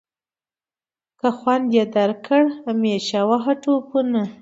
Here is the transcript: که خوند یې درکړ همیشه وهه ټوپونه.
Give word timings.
که 1.19 1.27
خوند 1.37 1.67
یې 1.77 1.83
درکړ 1.95 2.43
همیشه 2.65 3.19
وهه 3.29 3.53
ټوپونه. 3.63 4.21